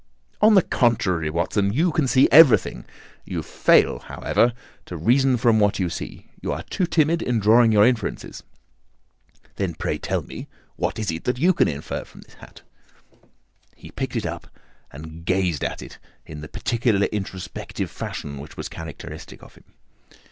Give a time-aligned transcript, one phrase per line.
[0.41, 2.85] "On the contrary, Watson, you can see everything.
[3.23, 4.53] You fail, however,
[4.87, 6.25] to reason from what you see.
[6.41, 8.41] You are too timid in drawing your inferences."
[9.57, 12.63] "Then, pray tell me what it is that you can infer from this hat?"
[13.75, 14.47] He picked it up
[14.91, 19.65] and gazed at it in the peculiar introspective fashion which was characteristic of him.